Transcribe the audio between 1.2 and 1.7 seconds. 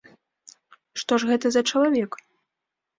ж гэта за